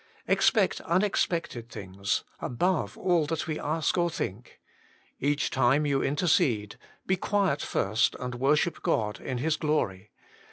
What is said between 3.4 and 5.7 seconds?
we ask or think. Each